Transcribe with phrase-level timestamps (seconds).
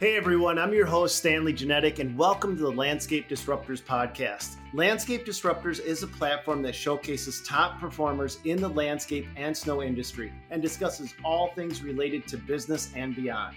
[0.00, 4.56] Hey everyone, I'm your host, Stanley Genadek, and welcome to the Landscape Disruptors podcast.
[4.72, 10.32] Landscape Disruptors is a platform that showcases top performers in the landscape and snow industry
[10.48, 13.54] and discusses all things related to business and beyond.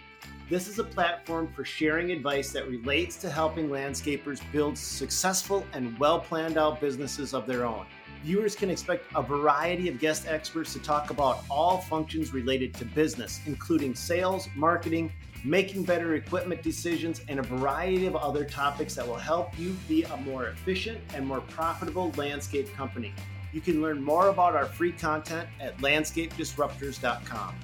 [0.50, 5.98] This is a platform for sharing advice that relates to helping landscapers build successful and
[5.98, 7.86] well planned out businesses of their own.
[8.26, 12.84] Viewers can expect a variety of guest experts to talk about all functions related to
[12.84, 15.10] business, including sales, marketing,
[15.44, 20.04] making better equipment decisions, and a variety of other topics that will help you be
[20.04, 23.14] a more efficient and more profitable landscape company.
[23.52, 27.56] You can learn more about our free content at landscapedisruptors.com.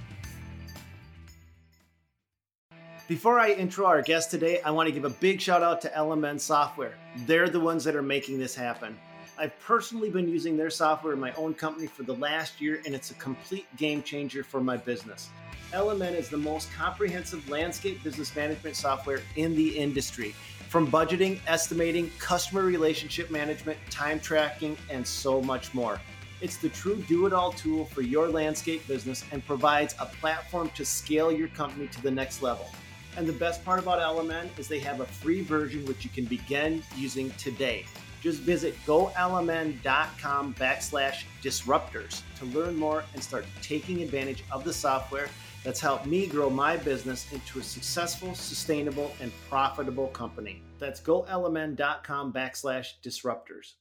[3.07, 5.89] Before I intro our guest today, I want to give a big shout out to
[5.89, 6.93] LMN Software.
[7.25, 8.95] They're the ones that are making this happen.
[9.39, 12.93] I've personally been using their software in my own company for the last year, and
[12.93, 15.29] it's a complete game changer for my business.
[15.73, 20.33] LMN is the most comprehensive landscape business management software in the industry.
[20.67, 26.01] From budgeting, estimating, customer relationship management, time tracking, and so much more.
[26.41, 30.71] It's the true do it all tool for your landscape business and provides a platform
[30.73, 32.67] to scale your company to the next level.
[33.15, 36.25] And the best part about LMN is they have a free version which you can
[36.25, 37.85] begin using today.
[38.21, 45.29] Just visit golmn.com backslash disruptors to learn more and start taking advantage of the software
[45.63, 50.61] that's helped me grow my business into a successful, sustainable, and profitable company.
[50.79, 53.73] That's golmn.com backslash disruptors.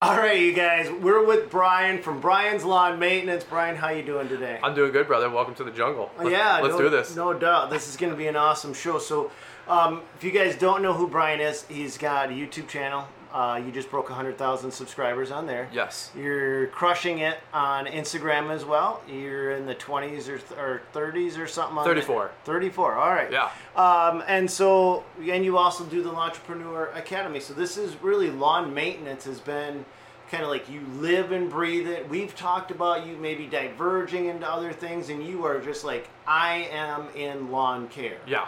[0.00, 3.42] All right, you guys, we're with Brian from Brian's Lawn Maintenance.
[3.42, 4.60] Brian, how you doing today?
[4.62, 5.28] I'm doing good, brother.
[5.28, 6.08] Welcome to the jungle.
[6.16, 7.16] Let's, yeah, let's no, do this.
[7.16, 7.70] No doubt.
[7.70, 9.00] This is going to be an awesome show.
[9.00, 9.32] So,
[9.66, 13.08] um, if you guys don't know who Brian is, he's got a YouTube channel.
[13.32, 15.68] Uh, you just broke 100,000 subscribers on there.
[15.72, 16.10] Yes.
[16.16, 19.02] You're crushing it on Instagram as well.
[19.08, 21.78] You're in the 20s or, th- or 30s or something.
[21.78, 22.22] On 34.
[22.22, 22.30] There.
[22.44, 22.94] 34.
[22.94, 23.30] All right.
[23.30, 23.50] Yeah.
[23.76, 27.40] Um, and so, and you also do the Entrepreneur Academy.
[27.40, 29.84] So this is really lawn maintenance has been
[30.30, 32.08] kind of like you live and breathe it.
[32.08, 36.68] We've talked about you maybe diverging into other things, and you are just like, I
[36.70, 38.18] am in lawn care.
[38.26, 38.46] Yeah.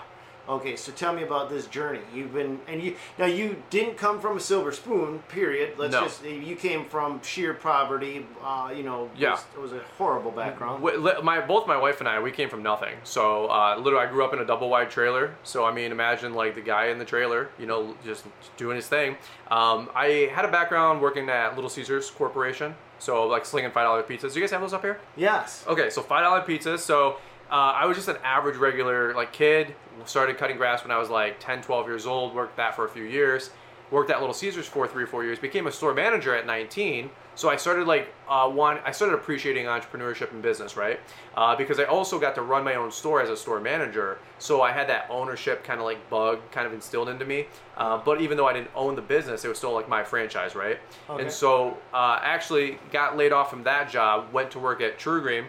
[0.51, 2.01] Okay, so tell me about this journey.
[2.13, 5.21] You've been, and you now you didn't come from a silver spoon.
[5.29, 5.75] Period.
[5.79, 6.03] Let's No.
[6.03, 8.27] just you came from sheer poverty.
[8.43, 9.29] Uh, you know, Yeah.
[9.29, 10.83] It was, it was a horrible background.
[11.23, 12.97] My both my wife and I we came from nothing.
[13.05, 15.37] So uh, literally, I grew up in a double wide trailer.
[15.45, 18.25] So I mean, imagine like the guy in the trailer, you know, just
[18.57, 19.17] doing his thing.
[19.53, 22.75] Um, I had a background working at Little Caesars Corporation.
[22.99, 24.33] So like slinging five dollar pizzas.
[24.33, 24.99] Do you guys have those up here?
[25.17, 25.65] Yes.
[25.69, 26.81] Okay, so five dollar pizzas.
[26.81, 27.19] So
[27.51, 29.77] uh, I was just an average regular like kid.
[30.07, 32.35] Started cutting grass when I was like 10, 12 years old.
[32.35, 33.51] Worked that for a few years.
[33.91, 35.39] Worked at Little Caesars for three or four years.
[35.39, 37.11] Became a store manager at 19.
[37.35, 38.79] So I started like uh, one.
[38.85, 41.01] I started appreciating entrepreneurship and business, right?
[41.37, 44.19] Uh, because I also got to run my own store as a store manager.
[44.39, 47.47] So I had that ownership kind of like bug kind of instilled into me.
[47.77, 50.55] Uh, but even though I didn't own the business, it was still like my franchise,
[50.55, 50.79] right?
[51.09, 51.23] Okay.
[51.23, 54.33] And so uh, actually got laid off from that job.
[54.33, 55.47] Went to work at TruGreen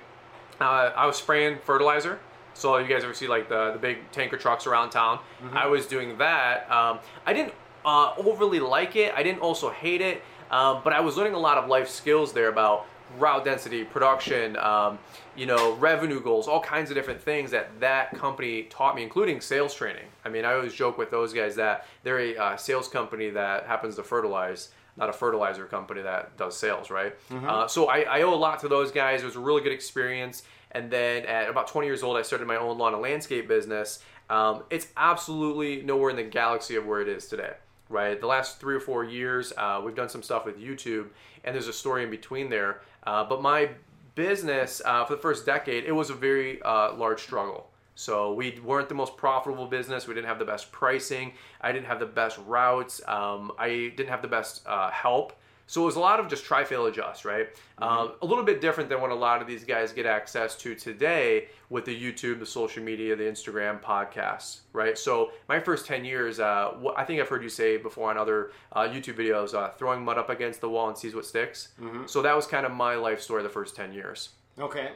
[0.61, 2.19] uh, I was spraying fertilizer.
[2.61, 5.17] So you guys ever see like the, the big tanker trucks around town?
[5.51, 6.69] I was doing that.
[6.69, 9.13] Um, I didn't uh, overly like it.
[9.15, 10.21] I didn't also hate it.
[10.51, 12.85] Um, but I was learning a lot of life skills there about
[13.17, 14.99] route density, production, um,
[15.35, 19.41] you know, revenue goals, all kinds of different things that that company taught me, including
[19.41, 20.05] sales training.
[20.23, 23.65] I mean, I always joke with those guys that they're a uh, sales company that
[23.65, 27.15] happens to fertilize not a fertilizer company that does sales, right?
[27.47, 29.23] Uh, so I, I owe a lot to those guys.
[29.23, 30.43] It was a really good experience.
[30.71, 33.99] And then at about 20 years old, I started my own lawn and landscape business.
[34.29, 37.53] Um, it's absolutely nowhere in the galaxy of where it is today,
[37.89, 38.19] right?
[38.19, 41.07] The last three or four years, uh, we've done some stuff with YouTube,
[41.43, 42.81] and there's a story in between there.
[43.03, 43.69] Uh, but my
[44.15, 47.67] business uh, for the first decade, it was a very uh, large struggle.
[47.95, 50.07] So we weren't the most profitable business.
[50.07, 51.33] We didn't have the best pricing.
[51.59, 53.01] I didn't have the best routes.
[53.07, 55.33] Um, I didn't have the best uh, help.
[55.71, 57.47] So it was a lot of just try, fail, adjust, right?
[57.77, 60.75] Um, a little bit different than what a lot of these guys get access to
[60.75, 64.97] today with the YouTube, the social media, the Instagram, podcasts, right?
[64.97, 68.51] So my first 10 years, uh, I think I've heard you say before on other
[68.73, 71.69] uh, YouTube videos, uh, throwing mud up against the wall and sees what sticks.
[72.05, 74.31] So that was kind of my life story the first 10 years.
[74.59, 74.89] Okay.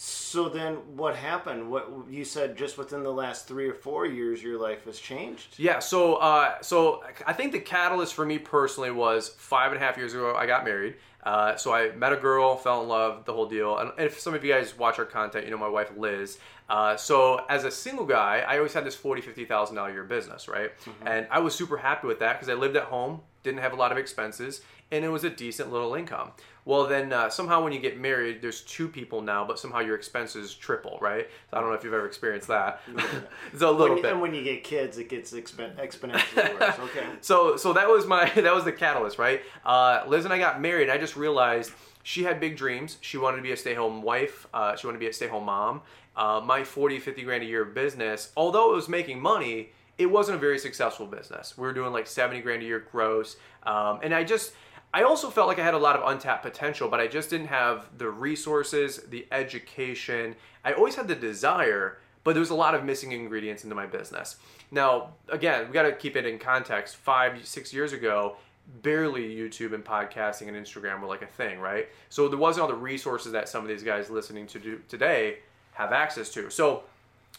[0.00, 1.72] So then, what happened?
[1.72, 5.56] What you said just within the last three or four years, your life has changed.
[5.58, 9.84] Yeah, so uh, so I think the catalyst for me personally was five and a
[9.84, 10.36] half years ago.
[10.36, 10.94] I got married.
[11.24, 13.76] Uh, so I met a girl, fell in love, the whole deal.
[13.76, 16.38] And if some of you guys watch our content, you know my wife Liz.
[16.68, 19.92] Uh, so as a single guy, I always had this forty, fifty thousand dollar a
[19.94, 20.70] year business, right?
[21.04, 23.76] And I was super happy with that because I lived at home, didn't have a
[23.76, 24.60] lot of expenses,
[24.90, 26.32] and it was a decent little income.
[26.64, 29.94] Well, then uh, somehow when you get married, there's two people now, but somehow your
[29.94, 31.26] expenses triple, right?
[31.50, 32.80] So I don't know if you've ever experienced that.
[33.52, 34.12] it's a little When- bit.
[34.12, 36.78] And when you get kids, it gets expen- exponentially worse.
[36.78, 37.06] Okay.
[37.22, 39.40] So so that was my that was the catalyst, right?
[39.64, 40.90] Uh, Liz and I got married.
[40.90, 41.72] I just realized
[42.02, 42.98] she had big dreams.
[43.00, 44.46] She wanted to be a stay-home wife.
[44.52, 45.82] Uh, she wanted to be a stay-home mom.
[46.16, 50.36] Uh, my 40, 50 grand a year business, although it was making money, it wasn't
[50.36, 51.58] a very successful business.
[51.58, 53.36] We were doing like 70 grand a year gross.
[53.64, 54.52] Um, and I just,
[54.94, 57.48] I also felt like I had a lot of untapped potential, but I just didn't
[57.48, 60.36] have the resources, the education.
[60.64, 63.86] I always had the desire, but there was a lot of missing ingredients into my
[63.86, 64.36] business.
[64.70, 66.96] Now, again, we got to keep it in context.
[66.96, 68.36] Five, six years ago,
[68.82, 71.88] barely YouTube and podcasting and Instagram were like a thing, right?
[72.08, 75.38] So there wasn't all the resources that some of these guys listening to do today
[75.72, 76.50] have access to.
[76.50, 76.84] So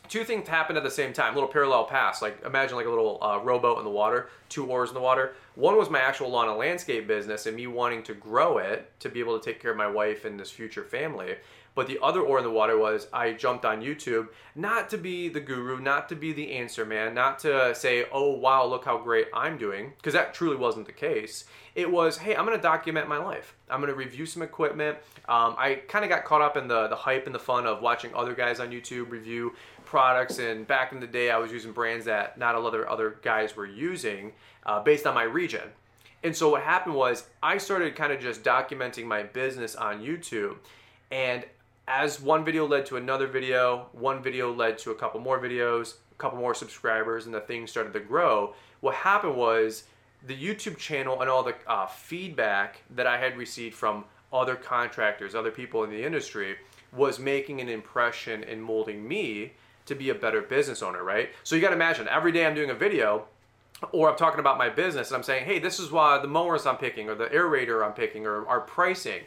[0.07, 2.21] two things happened at the same time, little parallel paths.
[2.21, 5.33] Like imagine like a little uh, rowboat in the water, two oars in the water.
[5.55, 9.09] One was my actual lawn and landscape business and me wanting to grow it to
[9.09, 11.35] be able to take care of my wife and this future family.
[11.75, 15.29] But the other oar in the water was I jumped on YouTube, not to be
[15.29, 18.97] the guru, not to be the answer man, not to say, oh wow, look how
[18.97, 21.45] great I'm doing, because that truly wasn't the case.
[21.75, 23.55] It was, hey, I'm gonna document my life.
[23.69, 24.97] I'm gonna review some equipment.
[25.29, 27.81] Um, I kind of got caught up in the the hype and the fun of
[27.81, 29.53] watching other guys on YouTube review
[29.89, 30.37] products.
[30.37, 33.17] And back in the day, I was using brands that not a lot of other
[33.23, 34.33] guys were using
[34.65, 35.67] uh, based on my region.
[36.23, 40.57] And so what happened was I started kind of just documenting my business on YouTube.
[41.09, 41.43] And
[41.87, 45.95] as one video led to another video, one video led to a couple more videos,
[46.11, 48.53] a couple more subscribers, and the thing started to grow.
[48.81, 49.85] What happened was
[50.27, 55.33] the YouTube channel and all the uh, feedback that I had received from other contractors,
[55.33, 56.57] other people in the industry,
[56.93, 59.53] was making an impression and molding me
[59.89, 61.29] to be a better business owner, right?
[61.43, 63.25] So you got to imagine every day I'm doing a video,
[63.91, 66.65] or I'm talking about my business and I'm saying, hey, this is why the mowers
[66.65, 69.21] I'm picking, or the aerator I'm picking, or our pricing.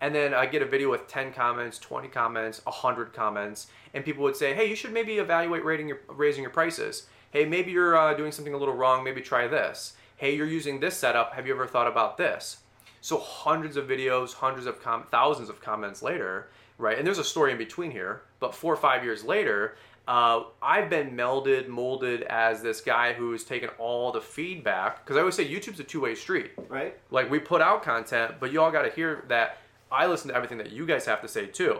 [0.00, 4.22] And then I get a video with 10 comments, 20 comments, 100 comments, and people
[4.24, 7.06] would say, hey, you should maybe evaluate your, raising your prices.
[7.30, 9.94] Hey, maybe you're uh, doing something a little wrong, maybe try this.
[10.16, 12.58] Hey, you're using this setup, have you ever thought about this?
[13.00, 16.96] So hundreds of videos, hundreds of com- thousands of comments later, right?
[16.96, 20.90] And there's a story in between here, but four or five years later, uh, I've
[20.90, 25.04] been melded, molded as this guy who's taken all the feedback.
[25.04, 26.52] Because I always say YouTube's a two-way street.
[26.68, 26.98] Right.
[27.10, 29.58] Like we put out content, but you all got to hear that
[29.90, 31.78] I listen to everything that you guys have to say too.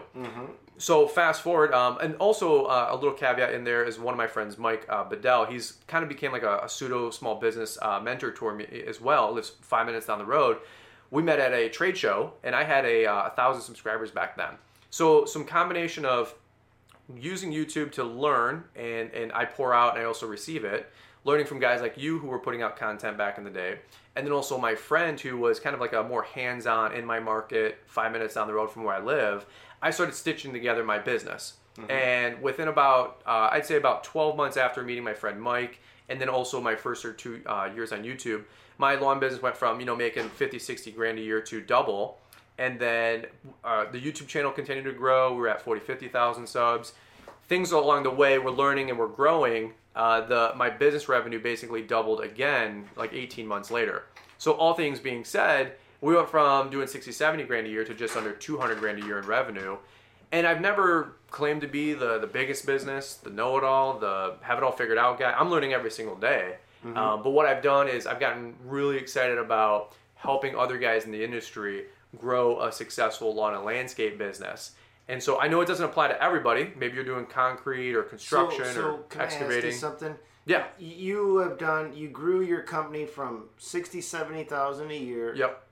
[0.77, 4.17] So fast forward, um, and also uh, a little caveat in there is one of
[4.17, 5.45] my friends, Mike uh, Bedell.
[5.45, 8.99] He's kind of became like a, a pseudo small business uh, mentor to me as
[8.99, 9.31] well.
[9.31, 10.57] Lives five minutes down the road.
[11.11, 14.35] We met at a trade show, and I had a, uh, a thousand subscribers back
[14.35, 14.55] then.
[14.89, 16.35] So some combination of
[17.13, 20.91] using YouTube to learn, and and I pour out and I also receive it.
[21.23, 23.79] Learning from guys like you who were putting out content back in the day,
[24.15, 27.19] and then also my friend who was kind of like a more hands-on in my
[27.19, 29.45] market, five minutes down the road from where I live.
[29.81, 31.55] I started stitching together my business,
[31.89, 35.79] and within about uh, I'd say about 12 months after meeting my friend Mike,
[36.09, 38.43] and then also my first or two uh, years on YouTube,
[38.77, 42.19] my lawn business went from you know making 50, 60 grand a year to double
[42.57, 43.25] and then
[43.63, 45.33] uh, the YouTube channel continued to grow.
[45.33, 46.93] We were at 40, 50,000 subs.
[47.47, 49.73] Things along the way, we're learning and we're growing.
[49.95, 54.03] Uh, the my business revenue basically doubled again, like 18 months later.
[54.37, 57.93] So all things being said, we went from doing 60, 70 grand a year to
[57.93, 59.77] just under 200 grand a year in revenue.
[60.31, 64.63] And I've never claimed to be the the biggest business, the know-it-all, the have it
[64.63, 65.31] all figured out guy.
[65.31, 66.57] I'm learning every single day.
[66.97, 71.11] Um, but what I've done is I've gotten really excited about helping other guys in
[71.11, 71.85] the industry
[72.17, 74.71] grow a successful lawn and landscape business.
[75.07, 76.71] And so I know it doesn't apply to everybody.
[76.77, 79.71] Maybe you're doing concrete or construction so, so or can I ask excavating.
[79.71, 80.15] you something?
[80.47, 80.65] Yeah.
[80.79, 81.95] You have done.
[81.95, 85.63] You grew your company from 60, 70,000 a year Yep.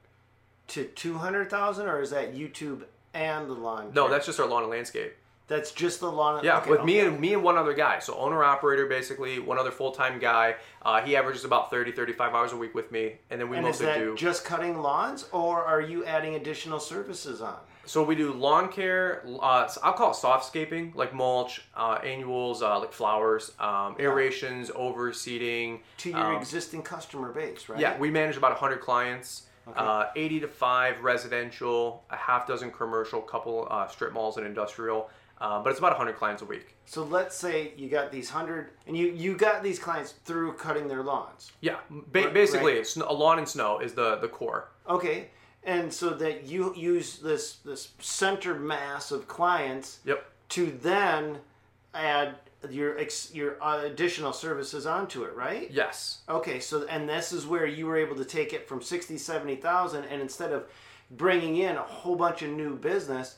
[0.70, 2.84] to two hundred thousand, or is that YouTube
[3.14, 3.92] and the lawn?
[3.94, 4.12] No, care?
[4.12, 5.14] that's just our lawn and landscape.
[5.48, 6.44] That's just the lawn.
[6.44, 8.00] Yeah, okay, with me and me and one other guy.
[8.00, 10.56] So owner operator basically, one other full time guy.
[10.82, 13.66] Uh, he averages about 30, 35 hours a week with me, and then we And
[13.68, 14.16] is mostly that do.
[14.16, 17.58] just cutting lawns, or are you adding additional services on?
[17.86, 19.24] So we do lawn care.
[19.42, 25.80] Uh, I'll call it softscaping, like mulch, uh, annuals, uh, like flowers, um, aerations, overseeding.
[25.98, 27.80] To your um, existing customer base, right?
[27.80, 29.44] Yeah, we manage about 100 clients,
[29.76, 35.10] uh, 80 to 5 residential, a half dozen commercial, couple uh, strip malls and industrial.
[35.44, 36.74] Uh, but it's about 100 clients a week.
[36.86, 40.88] So let's say you got these hundred, and you you got these clients through cutting
[40.88, 41.52] their lawns.
[41.60, 42.96] Yeah, ba- basically, right.
[42.96, 44.70] a lawn and snow is the, the core.
[44.88, 45.28] Okay,
[45.66, 50.26] and so that you use this this center mass of clients Yep.
[50.50, 51.40] to then
[51.94, 52.36] add
[52.70, 55.70] your ex, your additional services onto it, right?
[55.70, 56.22] Yes.
[56.30, 60.06] Okay, so and this is where you were able to take it from 60, 70,000
[60.06, 60.70] and instead of
[61.12, 63.36] bringing in a whole bunch of new business,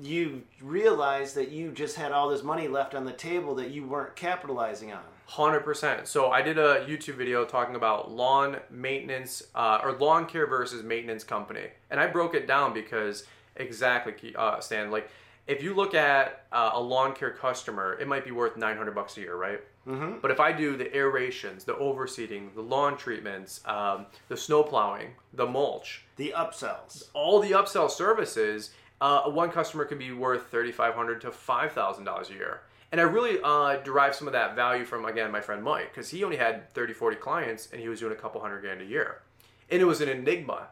[0.00, 3.86] you realized that you just had all this money left on the table that you
[3.86, 5.02] weren't capitalizing on.
[5.26, 6.08] Hundred percent.
[6.08, 10.82] So I did a YouTube video talking about lawn maintenance uh, or lawn care versus
[10.82, 13.24] maintenance company, and I broke it down because
[13.56, 14.90] exactly, uh, Stan.
[14.90, 15.08] Like,
[15.46, 18.94] if you look at uh, a lawn care customer, it might be worth nine hundred
[18.94, 19.60] bucks a year, right?
[19.88, 20.18] Mm-hmm.
[20.20, 25.08] But if I do the aerations, the overseeding, the lawn treatments, um, the snow plowing,
[25.32, 27.04] the mulch, The upsells.
[27.14, 28.70] all the upsell services,
[29.02, 32.60] uh, one customer can be worth 3,500 to five thousand dollars a year.
[32.92, 36.08] And I really uh, derived some of that value from again my friend Mike because
[36.10, 38.84] he only had 30, 40 clients and he was doing a couple hundred grand a
[38.84, 39.22] year,
[39.70, 40.68] and it was an enigma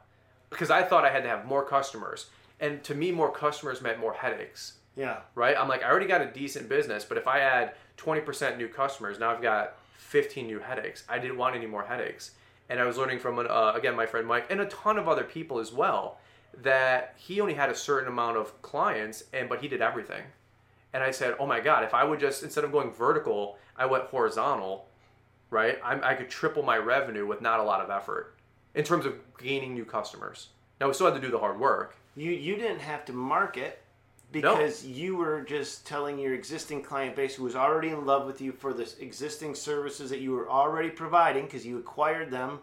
[0.50, 2.26] because I thought I had to have more customers,
[2.60, 5.18] and to me more customers meant more headaches Yeah.
[5.34, 5.56] right?
[5.58, 9.18] I'm like, I already got a decent business, but if I add 20% new customers,
[9.18, 11.04] now I've got 15 new headaches.
[11.08, 12.32] I didn't want any more headaches.
[12.68, 15.24] And I was learning from, uh, again, my friend Mike and a ton of other
[15.24, 16.18] people as well,
[16.62, 20.22] that he only had a certain amount of clients, and but he did everything.
[20.92, 23.86] And I said, oh my God, if I would just, instead of going vertical, I
[23.86, 24.88] went horizontal,
[25.50, 25.78] right?
[25.84, 28.34] I'm, I could triple my revenue with not a lot of effort
[28.74, 30.48] in terms of gaining new customers.
[30.80, 31.96] Now, we still had to do the hard work.
[32.16, 33.82] You you didn't have to market
[34.32, 38.40] because you were just telling your existing client base who was already in love with
[38.40, 42.60] you for the existing services that you were already providing because you acquired them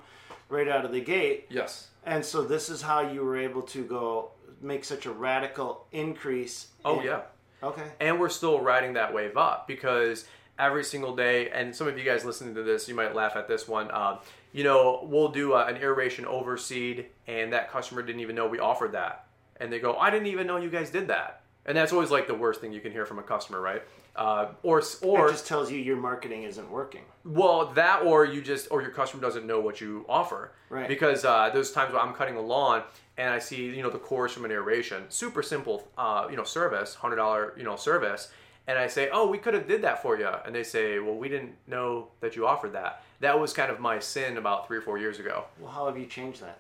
[0.50, 1.46] right out of the gate.
[1.50, 1.88] Yes.
[2.06, 6.68] And so this is how you were able to go make such a radical increase.
[6.86, 7.22] Oh, in- yeah.
[7.64, 7.88] Okay.
[8.00, 10.26] and we're still riding that wave up because
[10.60, 13.48] every single day and some of you guys listening to this you might laugh at
[13.48, 14.20] this one um,
[14.54, 18.60] you know we'll do uh, an aeration overseed and that customer didn't even know we
[18.60, 19.26] offered that
[19.60, 22.28] and they go i didn't even know you guys did that and that's always like
[22.28, 23.84] the worst thing you can hear from a customer right
[24.18, 27.04] uh, or or it just tells you your marketing isn't working.
[27.24, 30.52] well, that or you just or your customer doesn't know what you offer.
[30.70, 30.88] Right.
[30.88, 32.82] Because uh, there's times where I'm cutting a lawn
[33.18, 36.44] and I see you know the course from an aeration, super simple uh, you know
[36.44, 38.32] service, hundred dollar you know service,
[38.66, 41.16] and I say, oh, we could have did that for you, and they say, well,
[41.16, 43.04] we didn't know that you offered that.
[43.20, 45.46] That was kind of my sin about three or four years ago.
[45.60, 46.60] Well, how have you changed that?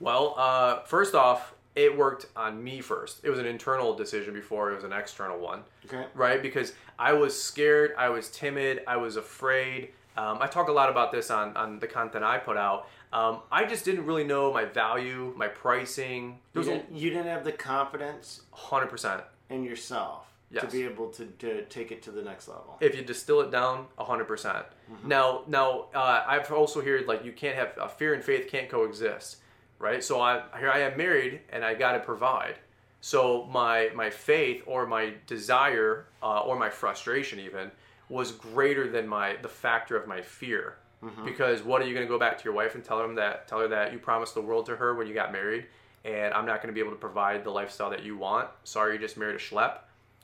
[0.00, 3.20] Well, uh, first off, it worked on me first.
[3.22, 6.06] It was an internal decision before it was an external one Okay.
[6.14, 6.42] right?
[6.42, 9.90] Because I was scared, I was timid, I was afraid.
[10.16, 12.88] Um, I talk a lot about this on, on the content I put out.
[13.12, 16.38] Um, I just didn't really know my value, my pricing.
[16.54, 19.22] You was a didn't, you didn't have the confidence hundred percent.
[19.50, 20.22] in yourself
[20.58, 22.78] to be able to, to take it to the next level.
[22.80, 24.64] If you distill it down, hundred percent.
[25.04, 28.68] Now, now uh, I've also heard like you can't have uh, fear and faith can't
[28.70, 29.36] coexist,
[29.78, 30.02] right?
[30.02, 32.56] So I here I am married and I got to provide.
[33.00, 37.70] So my my faith or my desire uh, or my frustration even
[38.08, 40.76] was greater than my the factor of my fear.
[41.24, 43.46] Because what are you going to go back to your wife and tell them that
[43.46, 45.66] tell her that you promised the world to her when you got married,
[46.04, 48.48] and I'm not going to be able to provide the lifestyle that you want.
[48.64, 49.78] Sorry, you just married a schlep.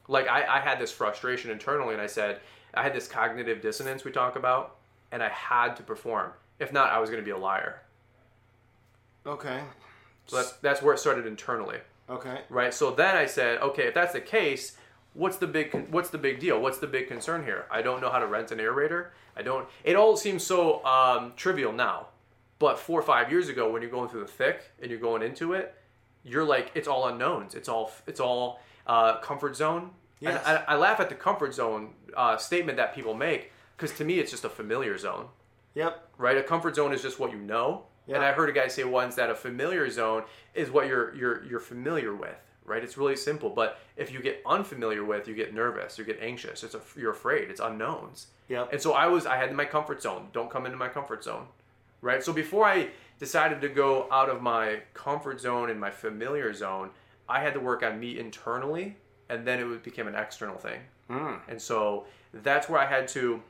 [0.08, 2.40] Like I, I had this frustration internally, and I said
[2.74, 4.76] I had this cognitive dissonance we talk about,
[5.12, 6.32] and I had to perform.
[6.58, 7.82] If not, I was going to be a liar.
[9.26, 9.60] Okay.
[10.26, 12.40] So that's that's where it started internally, Okay.
[12.48, 12.72] right?
[12.72, 14.76] So then I said, okay, if that's the case,
[15.14, 16.60] what's the big what's the big deal?
[16.60, 17.66] What's the big concern here?
[17.70, 19.08] I don't know how to rent an aerator.
[19.36, 19.68] I don't.
[19.84, 22.08] It all seems so um, trivial now,
[22.58, 25.22] but four or five years ago, when you're going through the thick and you're going
[25.22, 25.74] into it,
[26.24, 27.54] you're like, it's all unknowns.
[27.54, 29.90] It's all it's all uh, comfort zone.
[30.24, 34.04] And I, I laugh at the comfort zone uh, statement that people make because to
[34.04, 35.26] me, it's just a familiar zone
[35.74, 36.10] Yep.
[36.16, 36.36] right?
[36.38, 37.86] A comfort zone is just what you know.
[38.08, 41.44] And I heard a guy say once that a familiar zone is what you're you're
[41.44, 42.82] you're familiar with, right?
[42.82, 43.50] It's really simple.
[43.50, 46.62] But if you get unfamiliar with, you get nervous, you get anxious.
[46.64, 47.48] It's a, you're afraid.
[47.50, 48.28] It's unknowns.
[48.48, 48.66] Yeah.
[48.72, 50.28] And so I was I had my comfort zone.
[50.32, 51.46] Don't come into my comfort zone,
[52.00, 52.22] right?
[52.22, 56.90] So before I decided to go out of my comfort zone and my familiar zone,
[57.28, 58.96] I had to work on me internally,
[59.28, 60.80] and then it would become an external thing.
[61.08, 61.40] Mm.
[61.48, 63.42] And so that's where I had to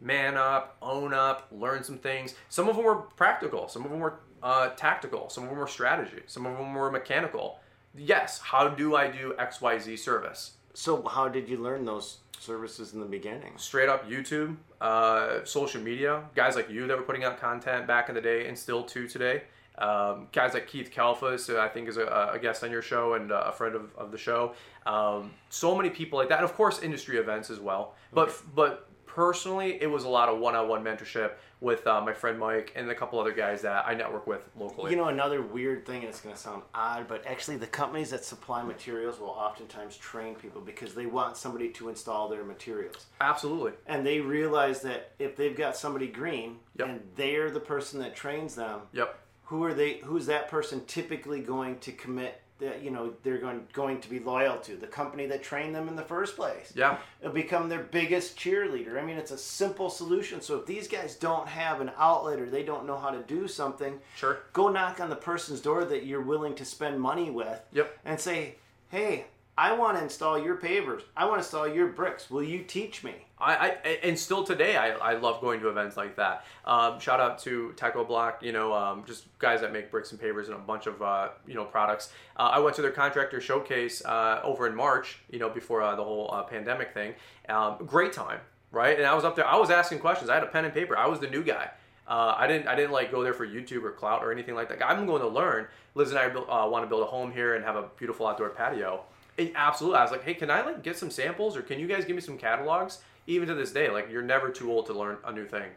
[0.00, 2.34] man up, own up, learn some things.
[2.48, 5.66] Some of them were practical, some of them were uh, tactical, some of them were
[5.66, 7.60] strategy, some of them were mechanical.
[7.96, 10.52] Yes, how do I do XYZ service?
[10.74, 13.54] So how did you learn those services in the beginning?
[13.56, 18.08] Straight up YouTube, uh, social media, guys like you that were putting out content back
[18.08, 19.42] in the day and still to today.
[19.78, 23.14] Um, guys like Keith Kalfas, who I think is a, a guest on your show
[23.14, 24.54] and uh, a friend of, of the show.
[24.86, 27.94] Um, so many people like that, and of course industry events as well.
[28.12, 31.32] But but personally, it was a lot of one-on-one mentorship
[31.62, 34.90] with uh, my friend Mike and a couple other guys that I network with locally.
[34.90, 38.10] You know, another weird thing, and it's going to sound odd, but actually, the companies
[38.10, 43.06] that supply materials will oftentimes train people because they want somebody to install their materials.
[43.22, 43.72] Absolutely.
[43.86, 46.88] And they realize that if they've got somebody green Yep.
[46.88, 49.18] and they're the person that trains them, Yep.
[49.44, 49.94] who are they?
[50.04, 52.42] Who's that person typically going to commit?
[52.58, 55.88] That you know they're going going to be loyal to the company that trained them
[55.88, 56.72] in the first place.
[56.74, 56.96] Yeah.
[57.20, 58.98] It'll become their biggest cheerleader.
[58.98, 60.40] I mean, it's a simple solution.
[60.40, 63.46] So if these guys don't have an outlet or they don't know how to do
[63.46, 64.38] something, Sure.
[64.54, 67.98] go knock on the person's door that you're willing to spend money with Yep.
[68.06, 68.54] and say,
[68.90, 69.26] "Hey,
[69.58, 71.02] I want to install your pavers.
[71.14, 72.30] I want to install your bricks.
[72.30, 75.96] Will you teach me?" I, I and still today I, I love going to events
[75.96, 76.44] like that.
[76.64, 80.46] Um, shout out to Techo-Bloc, you know, um, just guys that make bricks and pavers
[80.46, 82.12] and a bunch of uh, you know products.
[82.36, 85.94] Uh, I went to their contractor showcase uh, over in March, you know, before uh,
[85.94, 87.14] the whole uh, pandemic thing.
[87.48, 88.40] Um, great time,
[88.72, 88.96] right?
[88.96, 89.46] And I was up there.
[89.46, 90.30] I was asking questions.
[90.30, 90.96] I had a pen and paper.
[90.96, 91.70] I was the new guy.
[92.08, 92.68] Uh, I didn't.
[92.68, 94.82] I didn't like go there for YouTube or clout or anything like that.
[94.86, 95.66] I'm going to learn.
[95.94, 96.28] Liz and I
[96.66, 99.02] want to build a home here and have a beautiful outdoor patio.
[99.38, 102.06] Absolutely, I was like, hey, can I like get some samples or can you guys
[102.06, 103.00] give me some catalogs?
[103.26, 105.70] Even to this day, like you're never too old to learn a new thing.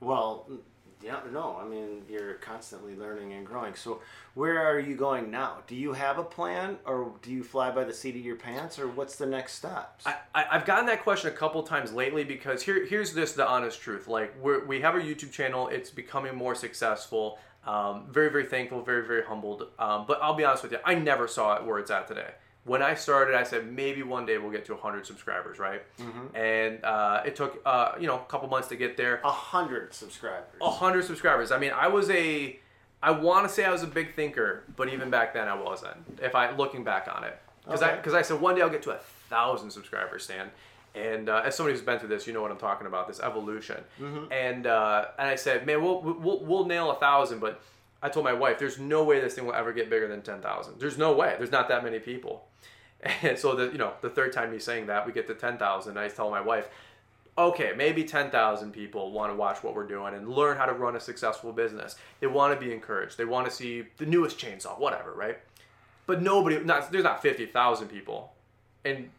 [0.00, 0.46] Well,
[1.02, 1.58] yeah, no.
[1.60, 3.74] I mean, you're constantly learning and growing.
[3.74, 4.02] So,
[4.34, 5.58] where are you going now?
[5.66, 8.78] Do you have a plan, or do you fly by the seat of your pants,
[8.78, 10.06] or what's the next steps?
[10.06, 13.48] I, I, I've gotten that question a couple times lately because here, here's this the
[13.48, 14.08] honest truth.
[14.08, 17.38] Like we're, we have our YouTube channel, it's becoming more successful.
[17.66, 19.68] Um, very, very thankful, very, very humbled.
[19.78, 22.30] Um, but I'll be honest with you, I never saw it where it's at today.
[22.64, 25.82] When I started, I said maybe one day we'll get to 100 subscribers, right?
[26.34, 29.20] And uh, it took uh, you know a couple months to get there.
[29.24, 30.44] a hundred subscribers.
[30.60, 31.52] A hundred subscribers.
[31.52, 32.58] I mean, I was a,
[33.02, 35.96] I want to say I was a big thinker, but even back then I wasn't.
[36.20, 38.82] If I looking back on it, because I because I said one day I'll get
[38.82, 38.98] to a
[39.30, 40.50] thousand subscribers, Stan.
[40.94, 43.06] And uh, as somebody who's been through this, you know what I'm talking about.
[43.08, 43.76] This evolution.
[44.32, 47.62] And uh, and I said, man, we'll, we'll we'll nail a thousand, but
[48.02, 50.40] I told my wife, there's no way this thing will ever get bigger than ten
[50.42, 50.78] thousand.
[50.78, 51.36] There's no way.
[51.38, 52.44] There's not that many people.
[53.22, 55.56] And so the you know the third time me saying that, we get to ten
[55.56, 55.98] thousand.
[55.98, 56.68] I tell my wife,
[57.38, 60.96] okay, maybe 10,000 people want to watch what we're doing and learn how to run
[60.96, 61.96] a successful business.
[62.20, 63.16] They want to be encouraged.
[63.16, 65.38] They want to see the newest chainsaw, whatever, right?
[66.06, 68.32] But nobody, not, there's not 50,000 people.
[68.84, 69.10] And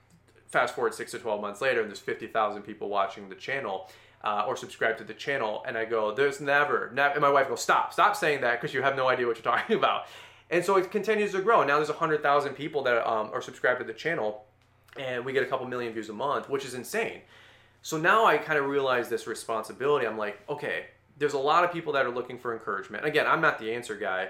[0.48, 3.90] fast forward six to 12 months later, and there's 50,000 people watching the channel
[4.24, 5.64] uh, or subscribe to the channel.
[5.68, 8.74] And I go, there's never, never, and my wife goes, stop, stop saying that because
[8.74, 10.06] you have no idea what you're talking about.
[10.52, 11.64] And so it continues to grow.
[11.64, 14.46] Now there's 100,000 people that um, are subscribed to the channel,
[15.00, 17.22] and we get a couple million views a month, which is insane.
[17.82, 20.06] So now I kind of realize this responsibility.
[20.06, 20.88] I'm like, okay,
[21.18, 23.06] there's a lot of people that are looking for encouragement.
[23.06, 24.30] Again, I'm not the answer guy,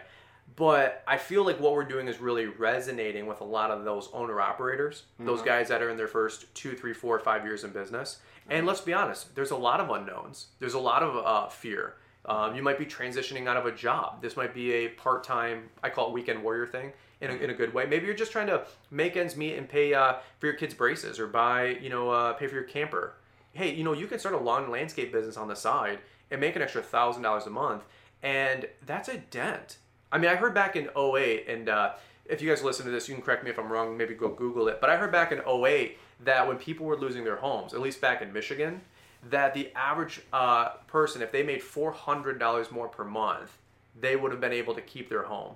[0.55, 4.09] but I feel like what we're doing is really resonating with a lot of those
[4.13, 7.71] owner operators, those guys that are in their first two, three, four, five years in
[7.71, 8.19] business.
[8.49, 10.47] And let's be honest, there's a lot of unknowns.
[10.59, 11.95] There's a lot of uh, fear.
[12.25, 14.21] Um, you might be transitioning out of a job.
[14.21, 17.53] This might be a part-time, I call it weekend warrior thing in a, in a
[17.53, 17.85] good way.
[17.85, 21.19] Maybe you're just trying to make ends meet and pay uh, for your kids' braces
[21.19, 23.15] or buy, you know, uh, pay for your camper.
[23.53, 26.39] Hey, you know, you can start a lawn and landscape business on the side and
[26.39, 27.83] make an extra thousand dollars a month,
[28.23, 29.77] and that's a dent.
[30.11, 31.93] I mean, I heard back in 08, and uh,
[32.25, 34.29] if you guys listen to this, you can correct me if I'm wrong, maybe go
[34.29, 34.79] Google it.
[34.79, 37.99] But I heard back in 08 that when people were losing their homes, at least
[37.99, 38.81] back in Michigan,
[39.29, 43.57] that the average uh, person, if they made $400 more per month,
[43.99, 45.55] they would have been able to keep their home.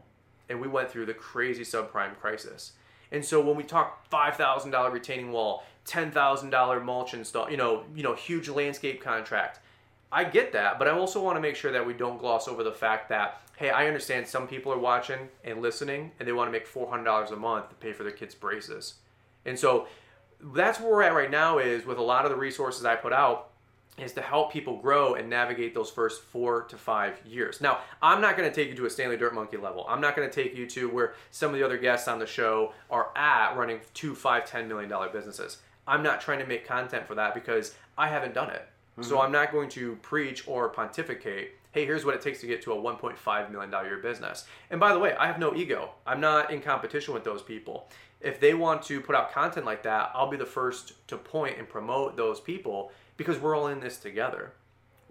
[0.49, 2.73] And we went through the crazy subprime crisis.
[3.11, 8.13] And so when we talk $5,000 retaining wall, $10,000 mulch install, you know, you know,
[8.13, 9.59] huge landscape contract,
[10.11, 12.63] I get that, but I also want to make sure that we don't gloss over
[12.63, 16.47] the fact that, hey, I understand some people are watching and listening and they want
[16.47, 18.95] to make $400 a month to pay for their kids' braces.
[19.45, 19.87] And so
[20.41, 23.13] that's where we're at right now is with a lot of the resources I put
[23.13, 23.49] out
[23.97, 27.61] is to help people grow and navigate those first four to five years.
[27.61, 29.85] Now, I'm not going to take you to a Stanley Dirt Monkey level.
[29.87, 32.25] I'm not going to take you to where some of the other guests on the
[32.25, 35.59] show are at running two, five, ten million dollar businesses.
[35.87, 38.67] I'm not trying to make content for that because I haven't done it.
[39.01, 39.25] So mm-hmm.
[39.25, 41.51] I'm not going to preach or pontificate.
[41.75, 44.45] Hey, here's what it takes to get to a 1.5 million dollar year business.
[44.69, 45.89] And by the way, I have no ego.
[46.07, 47.89] I'm not in competition with those people.
[48.21, 51.57] If they want to put out content like that, I'll be the first to point
[51.57, 54.53] and promote those people because we're all in this together,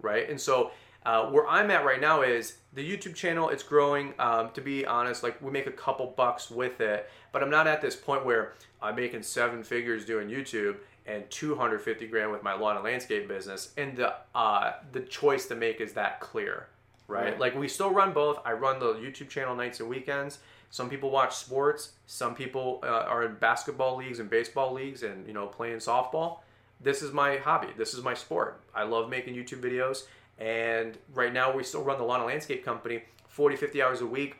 [0.01, 0.27] right?
[0.27, 0.71] And so
[1.05, 3.49] uh, where I'm at right now is the YouTube channel.
[3.49, 4.15] It's growing.
[4.17, 7.67] Um, to be honest, like we make a couple bucks with it, but I'm not
[7.67, 12.53] at this point where I'm making seven figures doing YouTube and 250 grand with my
[12.53, 13.71] lawn and landscape business.
[13.77, 16.67] And the uh, the choice to make is that clear,
[17.07, 17.25] right?
[17.25, 17.39] Right.
[17.39, 18.39] Like we still run both.
[18.45, 20.39] I run the YouTube channel nights and weekends.
[20.71, 21.91] Some people watch sports.
[22.07, 26.39] Some people uh, are in basketball leagues and baseball leagues, and you know playing softball.
[26.81, 27.69] this is my hobby.
[27.77, 28.61] This is my sport.
[28.73, 30.03] I love making YouTube videos.
[30.37, 34.05] And right now, we still run the lawn and landscape company 40, 50 hours a
[34.05, 34.37] week.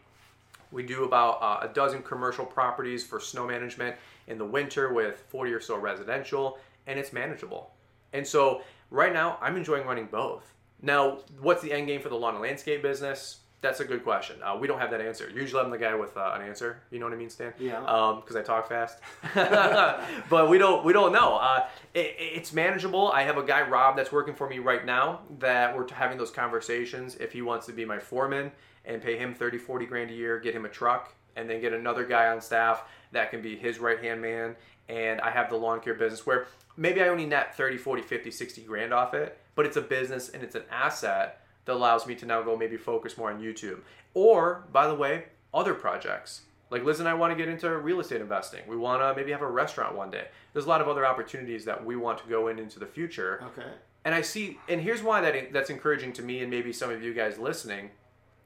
[0.72, 3.96] We do about uh, a dozen commercial properties for snow management
[4.28, 6.58] in the winter with 40 or so residential,
[6.88, 7.72] and it's manageable.
[8.14, 10.54] And so, right now, I'm enjoying running both.
[10.82, 13.40] Now, what's the end game for the lawn and landscape business?
[13.62, 14.36] That's a good question.
[14.44, 15.30] Uh, we don't have that answer.
[15.34, 16.82] Usually, I'm the guy with uh, an answer.
[16.92, 17.52] You know what I mean, Stan?
[17.58, 17.80] Yeah.
[18.22, 19.00] Because I talk fast.
[20.30, 20.86] but we don't.
[20.86, 21.38] We don't know.
[21.38, 23.12] Uh, it, it's manageable.
[23.12, 26.30] I have a guy Rob that's working for me right now that we're having those
[26.30, 27.16] conversations.
[27.16, 28.52] If he wants to be my foreman
[28.86, 31.74] and pay him 30, 40 grand a year, get him a truck, and then get
[31.74, 34.56] another guy on staff that can be his right hand man.
[34.88, 38.32] And I have the lawn care business where maybe I only net 30, 40, 50,
[38.32, 42.16] 60 grand off it, but it's a business and it's an asset that allows me
[42.16, 43.80] to now go maybe focus more on YouTube.
[44.14, 46.42] Or, by the way, other projects.
[46.70, 48.62] Like Liz and I want to get into real estate investing.
[48.68, 50.28] We want to maybe have a restaurant one day.
[50.54, 53.44] There's a lot of other opportunities that we want to go in into the future.
[53.44, 53.70] Okay.
[54.04, 57.04] And I see, and here's why that that's encouraging to me and maybe some of
[57.04, 57.92] you guys listening,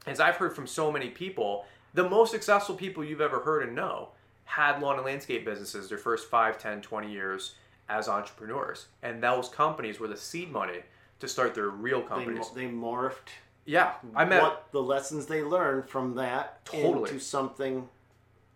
[0.07, 3.75] is I've heard from so many people, the most successful people you've ever heard and
[3.75, 4.09] know
[4.45, 7.55] had lawn and landscape businesses their first 5, 10, 20 years
[7.87, 8.87] as entrepreneurs.
[9.03, 10.79] And those companies were the seed money
[11.19, 12.49] to start their real They, companies.
[12.55, 13.29] they morphed
[13.69, 14.41] yeah, I met.
[14.41, 17.09] what the lessons they learned from that Totally.
[17.11, 17.87] into something.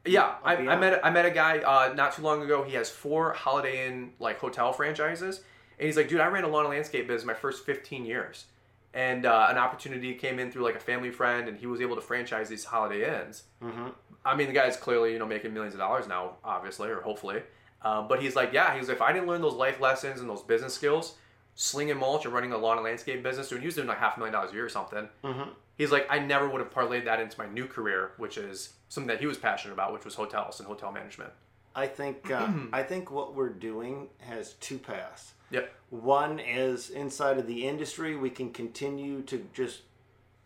[0.06, 2.64] Yeah, I, I met I met a guy uh, not too long ago.
[2.64, 5.42] He has four Holiday Inn like hotel franchises,
[5.78, 8.46] and he's like, dude, I ran a lawn and landscape business my first 15 years,
[8.94, 11.96] and uh, an opportunity came in through like a family friend, and he was able
[11.96, 13.44] to franchise these Holiday Inns.
[13.62, 13.90] Mm-hmm.
[14.26, 17.42] I mean, the guy's clearly you know making millions of dollars now, obviously or hopefully.
[17.82, 20.30] Um, but he's like, yeah, he's like, if I didn't learn those life lessons and
[20.30, 21.16] those business skills,
[21.56, 24.16] slinging mulch and running a lawn and landscape business, doing he was doing like half
[24.16, 25.10] a million dollars a year or something.
[25.24, 25.50] Mm-hmm.
[25.76, 29.08] He's like, I never would have parlayed that into my new career, which is something
[29.08, 31.32] that he was passionate about, which was hotels and hotel management.
[31.76, 35.34] I think uh, I think what we're doing has two paths.
[35.54, 35.72] Yep.
[35.92, 39.82] One is inside of the industry, we can continue to just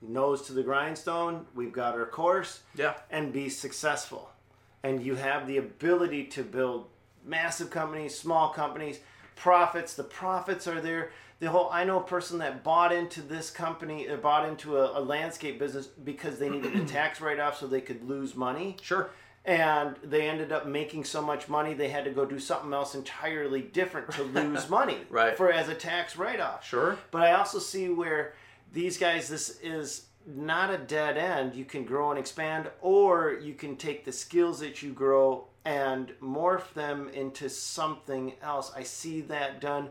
[0.01, 1.45] nose to the grindstone.
[1.55, 2.93] We've got our course Yeah.
[3.09, 4.29] and be successful.
[4.83, 6.89] And you have the ability to build
[7.25, 8.99] massive companies, small companies,
[9.35, 9.95] profits.
[9.95, 11.11] The profits are there.
[11.39, 14.99] The whole I know a person that bought into this company, uh, bought into a,
[14.99, 18.75] a landscape business because they needed a tax write off so they could lose money
[18.81, 19.09] Sure.
[19.47, 22.93] And they ended up making so much money they had to go do something else
[22.93, 25.35] entirely different to lose money Right.
[25.37, 26.97] for as a tax write-off Sure.
[27.11, 28.33] but i also see where
[28.73, 33.53] these guys this is not a dead end you can grow and expand or you
[33.53, 39.21] can take the skills that you grow and morph them into something else i see
[39.21, 39.87] that done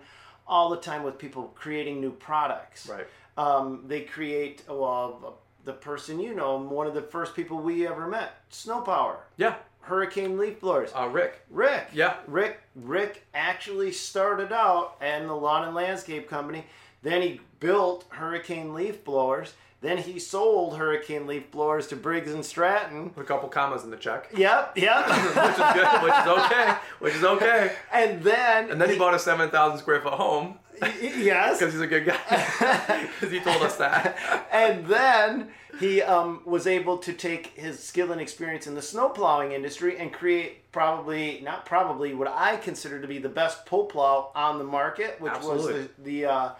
[0.46, 3.06] all the time with people creating new products Right.
[3.38, 8.06] um, they create well the person you know one of the first people we ever
[8.06, 9.56] met snow power Yeah.
[9.80, 11.40] hurricane leaf blowers Uh, Rick.
[11.50, 12.14] rick Yeah.
[12.28, 16.64] rick rick actually started out in the lawn and landscape company
[17.02, 22.44] then he built hurricane leaf blowers then he sold hurricane leaf blowers to briggs and
[22.44, 24.30] stratton With a couple commas in the check.
[24.36, 27.72] yep yep which is good, which is okay, which is okay.
[27.92, 30.58] and then And then he bought a 7,000 square foot home
[31.00, 32.18] yes because he's a good guy.
[33.20, 34.16] Because he told us that.
[34.52, 35.48] and then
[35.80, 39.98] he um, was able to take his skill and experience in the snow plowing industry
[39.98, 44.58] and create probably not probably what I consider to be the best pull plow on
[44.58, 45.72] the market, which Absolutely.
[45.72, 46.50] was the the, uh,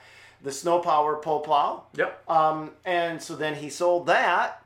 [0.43, 1.85] the Snow Power pull plow.
[1.97, 2.31] Yep.
[2.31, 4.63] Um, and so then he sold that.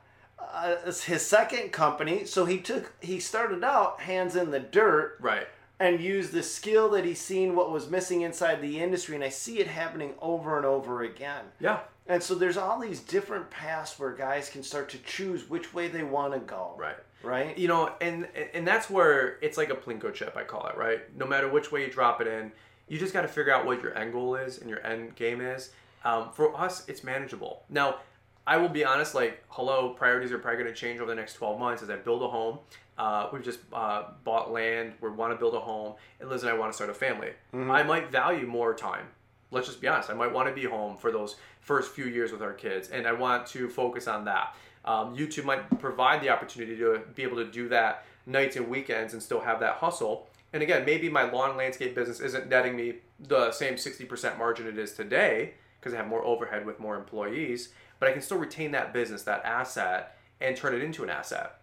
[0.53, 2.25] Uh, as his second company.
[2.25, 5.47] So he took he started out hands in the dirt Right.
[5.81, 9.29] And use the skill that he's seen what was missing inside the industry, and I
[9.29, 11.43] see it happening over and over again.
[11.59, 11.79] Yeah.
[12.05, 15.87] And so there's all these different paths where guys can start to choose which way
[15.87, 16.75] they want to go.
[16.77, 16.97] Right.
[17.23, 17.57] Right?
[17.57, 20.99] You know, and and that's where it's like a plinko chip, I call it, right?
[21.17, 22.51] No matter which way you drop it in,
[22.87, 25.41] you just got to figure out what your end goal is and your end game
[25.41, 25.71] is.
[26.05, 27.63] Um, for us, it's manageable.
[27.69, 27.97] Now,
[28.45, 31.33] I will be honest, like, hello, priorities are probably going to change over the next
[31.35, 32.59] 12 months as I build a home.
[32.97, 36.51] Uh, we've just uh, bought land, we want to build a home, and Liz and
[36.51, 37.29] I want to start a family.
[37.53, 39.07] I might value more time.
[39.51, 40.09] Let's just be honest.
[40.09, 43.05] I might want to be home for those first few years with our kids, and
[43.05, 44.55] I want to focus on that.
[44.85, 49.13] Um, YouTube might provide the opportunity to be able to do that nights and weekends
[49.13, 50.27] and still have that hustle.
[50.53, 54.77] And again, maybe my lawn landscape business isn't netting me the same 60% margin it
[54.77, 57.69] is today because I have more overhead with more employees,
[58.01, 61.57] but I can still retain that business, that asset, and turn it into an asset.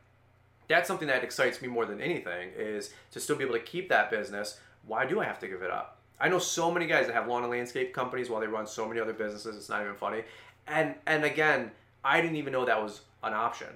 [0.68, 3.88] That's something that excites me more than anything is to still be able to keep
[3.88, 4.60] that business.
[4.86, 5.98] Why do I have to give it up?
[6.20, 8.86] I know so many guys that have lawn and landscape companies while they run so
[8.86, 9.56] many other businesses.
[9.56, 10.22] It's not even funny.
[10.68, 11.72] And and again,
[12.04, 13.68] I didn't even know that was an option.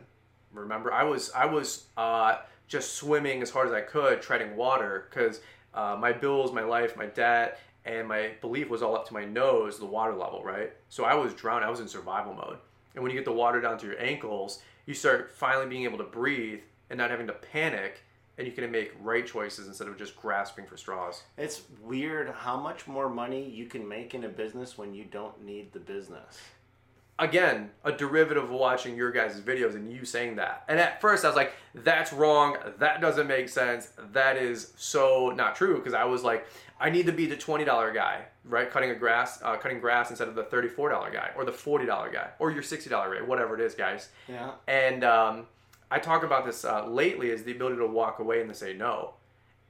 [0.53, 2.37] Remember, I was I was uh,
[2.69, 5.41] just swimming as hard as I could, treading water because
[5.75, 9.25] uh, my bills, my life, my debt, and my belief was all up to my
[9.25, 10.73] nose, the water level, right?
[10.89, 11.67] So I was drowning.
[11.67, 12.59] I was in survival mode.
[12.95, 15.99] And when you get the water down to your ankles, you start finally being able
[15.99, 18.03] to breathe and not having to panic,
[18.39, 21.23] and you can make right choices instead of just grasping for straws.
[21.39, 25.43] It's weird how much more money you can make in a business when you don't
[25.45, 26.39] need the business.
[27.19, 30.65] Again, a derivative of watching your guys' videos and you saying that.
[30.69, 32.57] And at first I was like, that's wrong.
[32.79, 33.91] That doesn't make sense.
[34.13, 35.77] That is so not true.
[35.77, 36.47] Because I was like,
[36.81, 38.69] I need to be the $20 guy, right?
[38.69, 42.31] Cutting a grass, uh, cutting grass instead of the $34 guy or the $40 guy
[42.41, 44.09] or your $60 rate, whatever it is, guys.
[44.29, 44.53] Yeah.
[44.67, 45.47] And um,
[45.93, 48.73] I talk about this uh, lately is the ability to walk away and to say
[48.73, 49.15] no.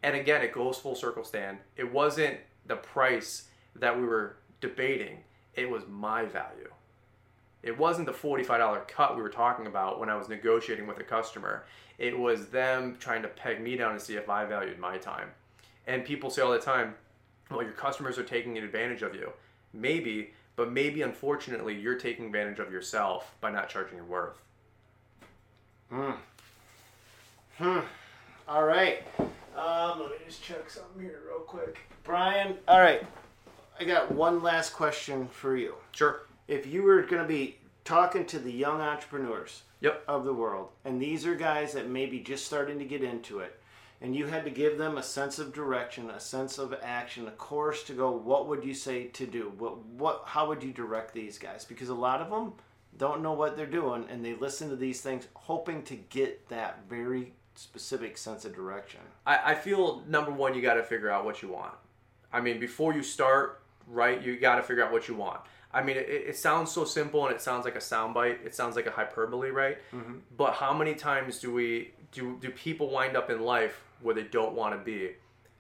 [0.03, 1.59] And again, it goes full circle, Stan.
[1.77, 5.19] It wasn't the price that we were debating,
[5.55, 6.71] it was my value.
[7.63, 11.05] It wasn't the $45 cut we were talking about when I was negotiating with a
[11.05, 11.65] customer.
[11.99, 15.29] It was them trying to peg me down to see if I valued my time.
[15.87, 16.95] And people say all the time,
[17.51, 19.33] well, your customers are taking advantage of you.
[19.73, 24.41] Maybe, but maybe unfortunately, you're taking advantage of yourself by not charging your worth.
[25.91, 26.13] Hmm.
[27.59, 27.81] Hmm.
[28.49, 29.03] All right.
[29.57, 31.79] Um, let me just check something here real quick.
[32.03, 33.05] Brian, all right.
[33.79, 35.75] I got one last question for you.
[35.93, 36.23] Sure.
[36.53, 40.05] If you were going to be talking to the young entrepreneurs Yep.
[40.07, 43.39] of the world, and these are guys that may be just starting to get into
[43.39, 43.59] it,
[44.03, 47.31] and you had to give them a sense of direction, a sense of action, a
[47.31, 49.51] course to go, what would you say to do?
[49.59, 51.65] What, what, how would you direct these guys?
[51.65, 52.53] Because a lot of them
[52.99, 56.81] don't know what they're doing, and they listen to these things hoping to get that
[56.87, 59.01] very specific sense of direction.
[59.27, 61.75] I, I feel number one, you got to figure out what you want.
[62.31, 65.41] I mean, before you start, right, you got to figure out what you want.
[65.75, 68.45] I mean, it, it sounds so simple and it sounds like a soundbite.
[68.45, 69.79] It sounds like a hyperbole, right?
[69.93, 70.19] Mm-hmm.
[70.37, 74.25] But how many times do we do do people wind up in life where they
[74.25, 75.13] don't want to be?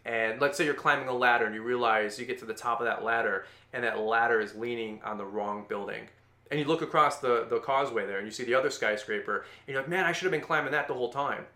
[0.05, 2.81] And let's say you're climbing a ladder and you realize you get to the top
[2.81, 6.09] of that ladder and that ladder is leaning on the wrong building.
[6.51, 9.73] And you look across the, the causeway there and you see the other skyscraper and
[9.73, 11.47] you're like, man, I should have been climbing that the whole time.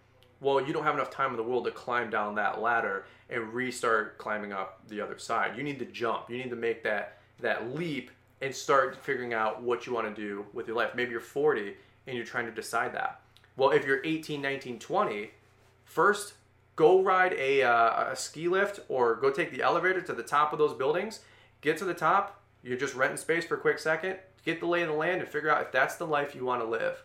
[0.40, 3.52] Well, you don't have enough time in the world to climb down that ladder and
[3.52, 5.56] restart climbing up the other side.
[5.56, 6.30] You need to jump.
[6.30, 10.22] You need to make that that leap and start figuring out what you want to
[10.22, 10.94] do with your life.
[10.94, 11.74] Maybe you're 40
[12.06, 13.20] and you're trying to decide that.
[13.56, 15.30] Well, if you're 18, 19, 20,
[15.84, 16.34] first
[16.76, 20.52] go ride a, uh, a ski lift or go take the elevator to the top
[20.52, 21.20] of those buildings.
[21.62, 22.42] Get to the top.
[22.62, 24.18] You're just renting space for a quick second.
[24.44, 26.60] Get the lay of the land and figure out if that's the life you want
[26.60, 27.02] to live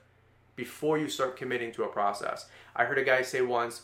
[0.55, 2.47] before you start committing to a process.
[2.75, 3.83] I heard a guy say once,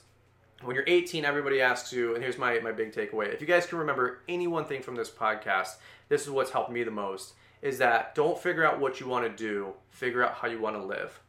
[0.64, 3.34] when you're 18, everybody asks you, and here's my, my big takeaway.
[3.34, 5.76] If you guys can remember any one thing from this podcast,
[6.10, 9.26] this is what's helped me the most, is that don't figure out what you want
[9.26, 11.20] to do, figure out how you want to live.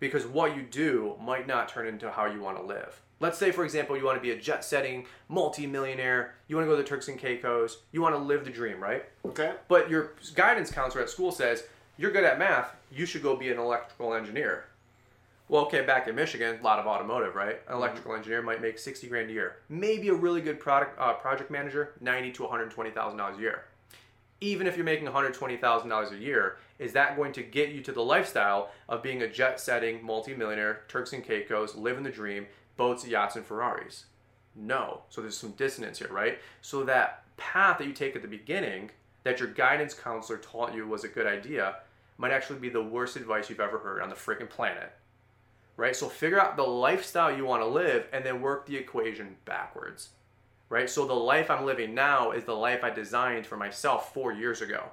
[0.00, 3.00] Because what you do might not turn into how you want to live.
[3.20, 6.70] Let's say, for example, you want to be a jet setting multi-millionaire, you want to
[6.70, 9.04] go to the Turks and Caicos, you want to live the dream, right?
[9.24, 9.52] Okay.
[9.68, 11.64] But your guidance counselor at school says,
[11.98, 14.64] you're good at math, you should go be an electrical engineer.
[15.52, 17.60] Well, okay, back in Michigan, a lot of automotive, right?
[17.68, 19.56] An electrical engineer might make 60 grand a year.
[19.68, 23.64] Maybe a really good product uh, project manager, 90 to 120,000 dollars a year.
[24.40, 27.92] Even if you're making 120,000 dollars a year, is that going to get you to
[27.92, 32.46] the lifestyle of being a jet-setting multimillionaire, Turks and Caicos, living the dream,
[32.78, 34.06] boats, yachts, and Ferraris?
[34.56, 35.02] No.
[35.10, 36.38] So there's some dissonance here, right?
[36.62, 38.90] So that path that you take at the beginning,
[39.24, 41.76] that your guidance counselor taught you was a good idea,
[42.16, 44.94] might actually be the worst advice you've ever heard on the freaking planet
[45.76, 45.96] right?
[45.96, 50.10] So figure out the lifestyle you want to live and then work the equation backwards,
[50.68, 50.88] right?
[50.88, 54.60] So the life I'm living now is the life I designed for myself four years
[54.62, 54.84] ago.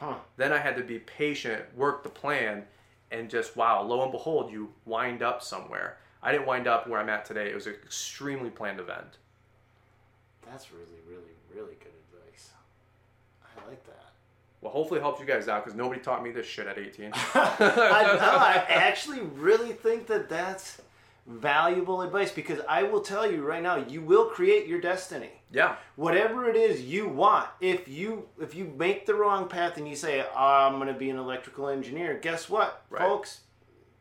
[0.00, 0.16] Huh.
[0.36, 2.64] Then I had to be patient, work the plan,
[3.10, 5.98] and just wow, lo and behold, you wind up somewhere.
[6.22, 7.48] I didn't wind up where I'm at today.
[7.50, 9.18] It was an extremely planned event.
[10.48, 12.50] That's really, really, really good advice.
[13.44, 14.01] I like that.
[14.62, 17.10] Well, hopefully it helps you guys out because nobody taught me this shit at 18.
[17.34, 20.80] I, no, I actually really think that that's
[21.26, 25.30] valuable advice because I will tell you right now, you will create your destiny.
[25.52, 29.88] yeah, Whatever it is you want, if you if you make the wrong path and
[29.88, 33.02] you say I'm going to be an electrical engineer, guess what, Right.
[33.02, 33.40] folks?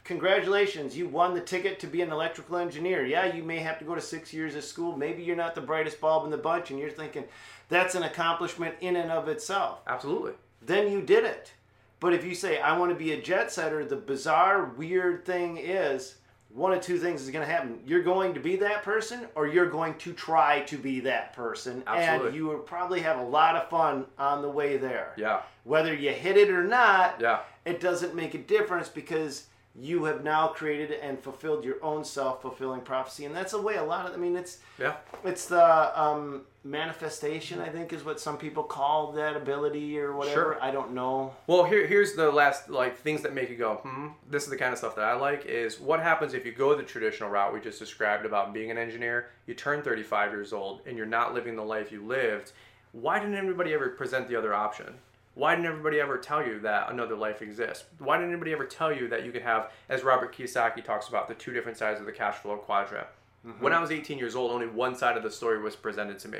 [0.03, 3.05] Congratulations, you won the ticket to be an electrical engineer.
[3.05, 4.97] Yeah, you may have to go to six years of school.
[4.97, 7.23] Maybe you're not the brightest bulb in the bunch, and you're thinking
[7.69, 10.33] that's an accomplishment in and of itself absolutely.
[10.61, 11.53] Then you did it.
[11.99, 15.57] But if you say, I want to be a jet setter, the bizarre, weird thing
[15.57, 16.15] is
[16.53, 17.79] one of two things is going to happen.
[17.85, 21.83] You're going to be that person, or you're going to try to be that person.
[21.87, 25.13] And you will probably have a lot of fun on the way there.
[25.15, 30.03] Yeah, Whether you hit it or not, yeah, it doesn't make a difference because you
[30.03, 34.05] have now created and fulfilled your own self-fulfilling prophecy and that's a way a lot
[34.05, 34.95] of i mean it's Yeah.
[35.23, 40.33] it's the um, manifestation i think is what some people call that ability or whatever
[40.55, 40.63] Sure.
[40.63, 44.07] i don't know Well, here, here's the last like things that make you go, hmm.
[44.29, 45.45] This is the kind of stuff that I like.
[45.45, 48.77] Is what happens if you go the traditional route we just described about being an
[48.77, 49.29] engineer.
[49.45, 52.51] You turn 35 years old and you're not living the life you lived.
[52.93, 54.93] Why didn't anybody ever present the other option?
[55.33, 57.85] Why didn't everybody ever tell you that another life exists?
[57.99, 61.29] Why didn't anybody ever tell you that you could have, as Robert Kiyosaki talks about,
[61.29, 63.07] the two different sides of the cash flow quadrant?
[63.47, 63.63] Mm-hmm.
[63.63, 66.27] When I was 18 years old, only one side of the story was presented to
[66.27, 66.39] me.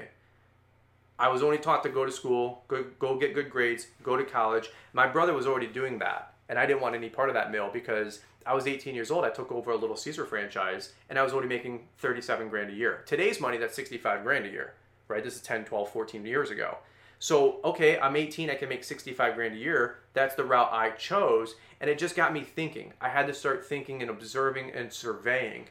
[1.18, 4.26] I was only taught to go to school, go, go get good grades, go to
[4.26, 4.70] college.
[4.92, 7.70] My brother was already doing that, and I didn't want any part of that mill
[7.72, 9.24] because I was 18 years old.
[9.24, 12.74] I took over a Little Caesar franchise, and I was only making 37 grand a
[12.74, 13.04] year.
[13.06, 14.74] Today's money, that's 65 grand a year,
[15.08, 15.24] right?
[15.24, 16.78] This is 10, 12, 14 years ago.
[17.22, 19.98] So, okay, I'm 18, I can make 65 grand a year.
[20.14, 22.94] That's the route I chose, and it just got me thinking.
[23.00, 25.66] I had to start thinking and observing and surveying.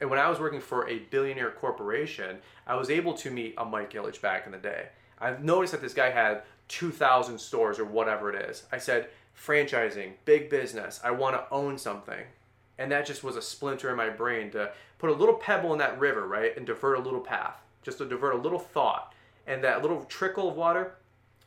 [0.00, 3.64] And when I was working for a billionaire corporation, I was able to meet a
[3.64, 4.88] Mike Ilitch back in the day.
[5.20, 8.64] I've noticed that this guy had 2,000 stores or whatever it is.
[8.72, 9.08] I said,
[9.40, 12.24] franchising, big business, I want to own something.
[12.78, 15.78] And that just was a splinter in my brain to put a little pebble in
[15.78, 16.56] that river, right?
[16.56, 19.12] And divert a little path, just to divert a little thought.
[19.46, 20.94] And that little trickle of water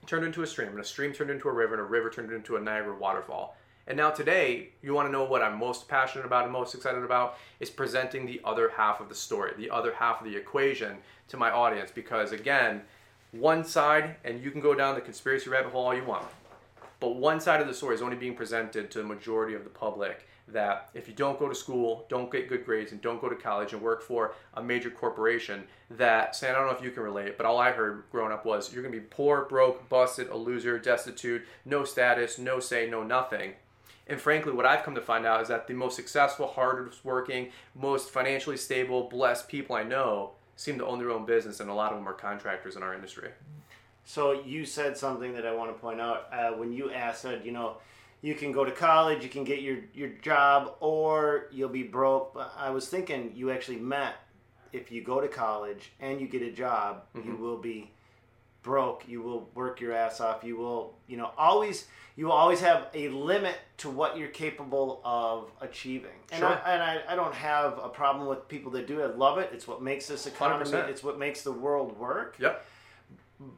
[0.05, 2.31] turned into a stream, and a stream turned into a river, and a river turned
[2.31, 3.55] into a Niagara waterfall.
[3.87, 7.03] And now today, you want to know what I'm most passionate about and most excited
[7.03, 10.97] about is presenting the other half of the story, the other half of the equation
[11.29, 11.89] to my audience.
[11.89, 12.83] Because again,
[13.31, 16.25] one side, and you can go down the conspiracy rabbit hole all you want,
[16.99, 19.69] but one side of the story is only being presented to the majority of the
[19.69, 23.29] public that if you don't go to school, don't get good grades, and don't go
[23.29, 26.91] to college and work for a major corporation, that, Sam, I don't know if you
[26.91, 29.89] can relate, but all I heard growing up was you're going to be poor, broke,
[29.89, 33.53] busted, a loser, destitute, no status, no say, no nothing.
[34.07, 37.49] And frankly, what I've come to find out is that the most successful, hardest working,
[37.75, 41.73] most financially stable, blessed people I know seem to own their own business, and a
[41.73, 43.29] lot of them are contractors in our industry.
[44.03, 47.51] So you said something that I want to point out uh, when you asked, you
[47.51, 47.77] know,
[48.21, 52.33] you can go to college, you can get your, your job, or you'll be broke.
[52.33, 54.15] But I was thinking you actually met
[54.73, 57.41] if you go to college and you get a job, you mm-hmm.
[57.41, 57.91] will be
[58.61, 59.07] broke.
[59.07, 60.43] You will work your ass off.
[60.43, 64.99] You will, you know, always you will always have a limit to what you're capable
[65.05, 66.11] of achieving.
[66.33, 66.49] And, Sure.
[66.49, 68.99] I, and I, I don't have a problem with people that do.
[68.99, 69.11] It.
[69.13, 69.51] I love it.
[69.53, 70.69] It's what makes this economy.
[70.69, 70.89] 100%.
[70.89, 72.35] It's what makes the world work.
[72.37, 72.65] Yep.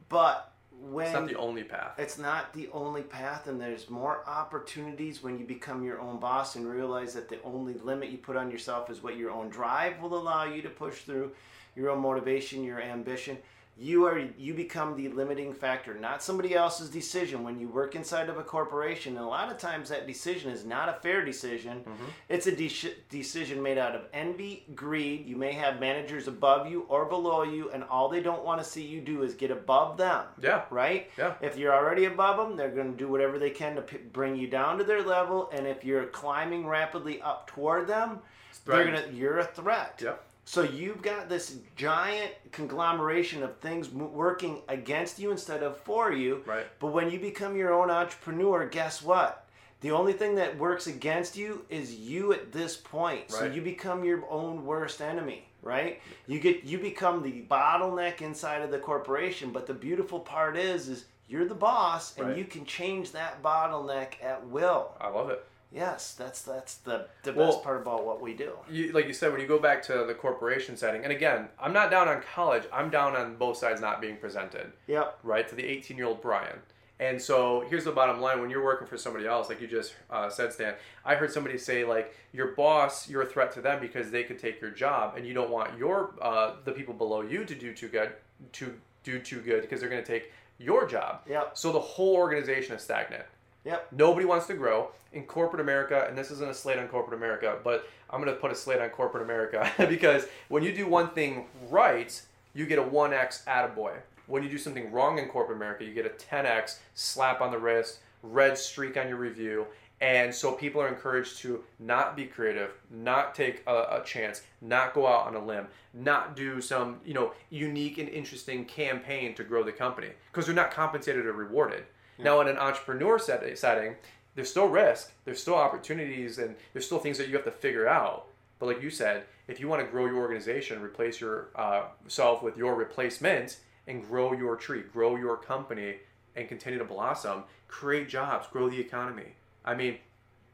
[0.08, 0.51] But
[0.90, 1.94] when It's not the only path.
[1.98, 6.56] it's not the only path, and there's more opportunities when you become your own boss
[6.56, 10.00] and realize that the only limit you put on yourself is what your own drive
[10.00, 11.30] will allow you to push through,
[11.76, 13.38] your own motivation, your ambition.
[13.74, 17.42] You are you become the limiting factor, not somebody else's decision.
[17.42, 20.64] When you work inside of a corporation, and a lot of times that decision is
[20.66, 21.78] not a fair decision.
[21.78, 22.04] Mm-hmm.
[22.28, 25.26] It's a de- decision made out of envy, greed.
[25.26, 28.68] You may have managers above you or below you, and all they don't want to
[28.68, 30.62] see you do is get above them Yeah.
[30.70, 31.10] right?
[31.16, 31.34] Yeah.
[31.40, 34.36] If you're already above them, they're going to do whatever they can to p- bring
[34.36, 35.48] you down to their level.
[35.50, 38.18] And if you're climbing rapidly up toward them,
[38.66, 39.98] they're gonna you're a threat.
[40.04, 40.22] Yep.
[40.44, 46.42] So you've got this giant conglomeration of things working against you instead of for you.
[46.44, 46.66] Right.
[46.80, 49.46] But when you become your own entrepreneur, guess what?
[49.82, 53.22] The only thing that works against you is you at this point.
[53.30, 53.30] Right.
[53.30, 56.00] So you become your own worst enemy, right?
[56.26, 60.88] You get you become the bottleneck inside of the corporation, but the beautiful part is
[60.88, 62.36] is you're the boss and Right.
[62.36, 64.92] you can change that bottleneck at will.
[65.00, 65.44] I love it.
[65.74, 68.52] Yes, that's that's the the Well- best part about what we do.
[68.70, 71.72] You, like you said, when you go back to the corporation setting, and again, I'm
[71.72, 72.64] not down on college.
[72.72, 75.18] I'm down on both sides not being presented, Yep.
[75.22, 75.48] right?
[75.48, 76.58] To the 18 year old Brian.
[77.00, 79.94] And so here's the bottom line: when you're working for somebody else, like you just
[80.10, 83.80] uh, said, Stan, I heard somebody say like your boss, you're a threat to them
[83.80, 87.22] because they could take your job, and you don't want your uh, the people below
[87.22, 88.12] you to do too good,
[88.52, 91.22] to do too good because they're going to take your job.
[91.28, 91.58] Yep.
[91.58, 93.24] So the whole organization is stagnant.
[93.64, 93.88] Yep.
[93.92, 97.58] Nobody wants to grow in corporate America, and this isn't a slate on corporate America,
[97.62, 101.10] but I'm going to put a slate on corporate America because when you do one
[101.10, 102.20] thing right,
[102.54, 103.92] you get a 1x attaboy.
[104.26, 107.58] When you do something wrong in corporate America, you get a 10x slap on the
[107.58, 109.66] wrist, red streak on your review.
[110.00, 114.94] And so people are encouraged to not be creative, not take a, a chance, not
[114.94, 119.44] go out on a limb, not do some, you know, unique and interesting campaign to
[119.44, 121.84] grow the company because they're not compensated or rewarded.
[122.18, 123.96] Now, in an entrepreneur set, setting,
[124.34, 127.88] there's still risk, there's still opportunities, and there's still things that you have to figure
[127.88, 128.26] out.
[128.58, 132.56] But like you said, if you want to grow your organization, replace yourself uh, with
[132.56, 135.96] your replacement, and grow your tree, grow your company,
[136.36, 139.34] and continue to blossom, create jobs, grow the economy.
[139.64, 139.98] I mean,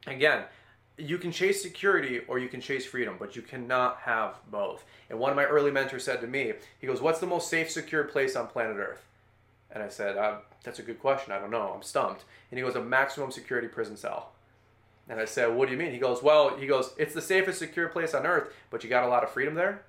[0.07, 0.45] again,
[0.97, 4.85] you can chase security or you can chase freedom, but you cannot have both.
[5.09, 7.70] And one of my early mentors said to me, he goes, What's the most safe,
[7.70, 9.05] secure place on planet Earth?
[9.70, 11.32] And I said, uh, That's a good question.
[11.32, 11.72] I don't know.
[11.74, 12.24] I'm stumped.
[12.50, 14.32] And he goes, A maximum security prison cell.
[15.09, 15.92] And I said, What do you mean?
[15.92, 19.04] He goes, Well, he goes, It's the safest, secure place on earth, but you got
[19.04, 19.82] a lot of freedom there?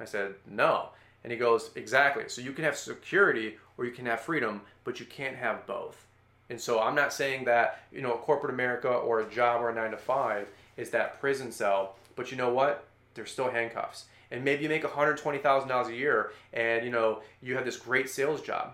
[0.00, 0.90] I said, No.
[1.22, 2.24] And he goes, Exactly.
[2.28, 6.06] So you can have security or you can have freedom, but you can't have both.
[6.50, 9.74] And so I'm not saying that, you know, corporate America or a job or a
[9.74, 12.86] nine to five is that prison cell, but you know what?
[13.14, 14.06] They're still handcuffs.
[14.30, 18.40] And maybe you make $120,000 a year and, you know, you have this great sales
[18.40, 18.72] job.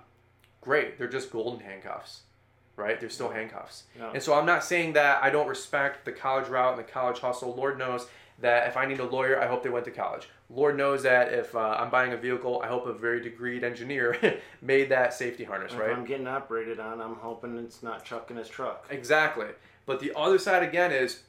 [0.64, 0.98] Great.
[0.98, 2.22] They're just golden handcuffs
[2.76, 2.98] right?
[2.98, 3.84] They're still handcuffs.
[3.96, 4.10] Yeah.
[4.12, 7.20] And so I'm not saying that I don't respect the college route and the college
[7.20, 7.54] hustle.
[7.54, 8.08] Lord knows
[8.40, 10.28] that if I need a lawyer, I hope they went to college.
[10.50, 14.40] Lord knows that if uh, I'm buying a vehicle, I hope a very degreed engineer
[14.62, 15.90] made that safety harness, if right?
[15.90, 18.86] I'm getting operated on, I'm hoping it's not Chuck in his truck.
[18.90, 19.48] Exactly.
[19.86, 21.22] But the other side again is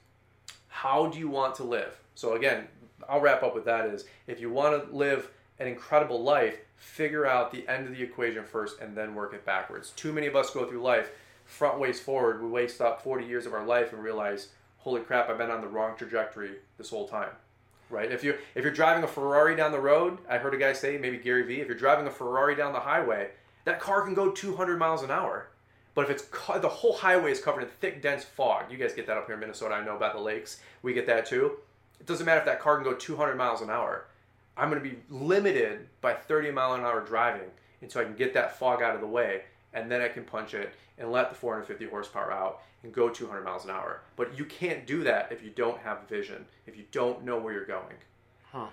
[0.68, 2.00] how do you want to live?
[2.16, 2.68] So again,
[3.08, 5.30] I'll wrap up with that is if you want to live
[5.60, 9.46] an incredible life, figure out the end of the equation first and then work it
[9.46, 9.92] backwards.
[9.92, 11.12] Too many of us go through life
[11.46, 12.42] front ways forward.
[12.42, 14.50] We waste up 40 years of our life and realize,
[14.80, 17.30] holy crap, I've been on the wrong trajectory this whole time.
[17.90, 18.12] Right?
[18.12, 20.98] If you if you're driving a Ferrari down the road, I heard a guy say,
[20.98, 23.30] maybe Gary Vee, if you're driving a Ferrari down the highway,
[23.66, 25.50] that car can go 200 miles an hour.
[25.94, 26.24] But if it's
[26.62, 29.36] the whole highway is covered in thick, dense fog, you guys get that up here
[29.36, 29.76] in Minnesota.
[29.76, 30.60] I know about the lakes.
[30.82, 31.58] We get that too.
[32.00, 34.08] It doesn't matter if that car can go 200 miles an hour.
[34.58, 37.50] I'm going to be limited by 30 mile an hour driving
[37.82, 39.42] until I can get that fog out of the way,
[39.74, 43.44] and then I can punch it and let the 450 horsepower out and go 200
[43.44, 44.02] miles an hour.
[44.16, 47.54] But you can't do that if you don't have vision, if you don't know where
[47.54, 47.96] you're going.
[48.52, 48.68] Huh.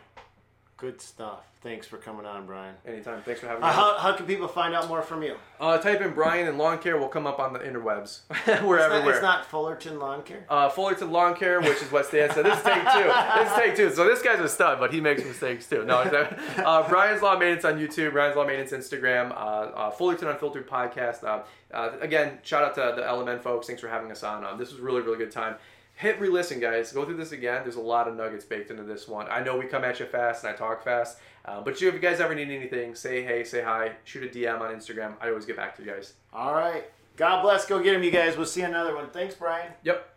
[0.83, 1.45] Good stuff.
[1.63, 2.75] Thanks for coming on, Brian.
[2.85, 3.23] Anytime.
[3.23, 3.69] Thanks for having me.
[3.69, 5.37] Uh, how, how can people find out more from you?
[5.61, 6.99] Uh, type in Brian and lawn care.
[6.99, 8.23] We'll come up on the interwebs.
[8.65, 8.91] We're it's everywhere.
[8.91, 10.45] Not, it's not Fullerton Lawn Care?
[10.49, 12.45] Uh, Fullerton Lawn Care, which is what Stan said.
[12.47, 13.13] This is take two.
[13.39, 13.91] This is take two.
[13.95, 15.85] So this guy's a stud, but he makes mistakes too.
[15.85, 20.69] No, uh, Brian's Lawn Maintenance on YouTube, Brian's Lawn Maintenance Instagram, uh, uh, Fullerton Unfiltered
[20.69, 21.23] podcast.
[21.23, 23.69] Uh, uh, again, shout out to the LMN folks.
[23.69, 24.45] Thanks for having us on.
[24.45, 25.55] Um, this was really, really good time
[25.95, 26.93] hit re-listen guys.
[26.93, 27.63] Go through this again.
[27.63, 29.27] There's a lot of nuggets baked into this one.
[29.31, 31.95] I know we come at you fast and i talk fast uh, but you, if
[31.95, 35.15] you guys ever need anything say hey say hi shoot a dm on instagram.
[35.21, 36.15] I always get back to you guys.
[36.33, 36.85] All right.
[37.17, 37.67] God bless.
[37.67, 38.37] Go get him you guys.
[38.37, 39.11] We'll see you another one.
[39.11, 39.73] Thanks brian.
[39.83, 40.09] Yep.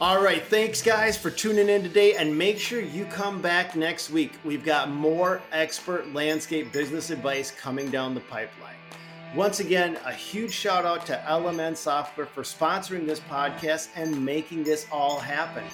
[0.00, 4.10] All right, thanks guys for tuning in today and make sure you come back next
[4.10, 4.32] week.
[4.42, 8.74] We've got more expert landscape business advice coming down the pipeline.
[9.34, 14.62] Once again, a huge shout out to LMN Software for sponsoring this podcast and making
[14.62, 15.64] this all happen.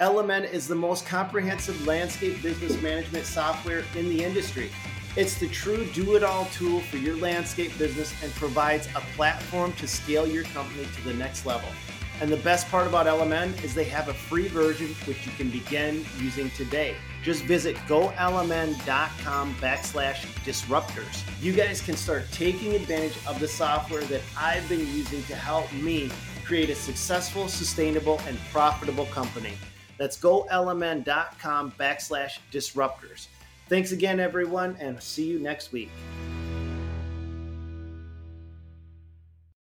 [0.00, 4.70] LMN is the most comprehensive landscape business management software in the industry.
[5.14, 9.74] It's the true do it all tool for your landscape business and provides a platform
[9.74, 11.68] to scale your company to the next level.
[12.22, 15.50] And the best part about LMN is they have a free version which you can
[15.50, 16.94] begin using today.
[17.24, 21.24] Just visit golmn.com backslash disruptors.
[21.42, 25.72] You guys can start taking advantage of the software that I've been using to help
[25.72, 26.12] me
[26.44, 29.54] create a successful, sustainable, and profitable company.
[29.98, 33.26] That's golmn.com backslash disruptors.
[33.68, 35.90] Thanks again, everyone, and see you next week.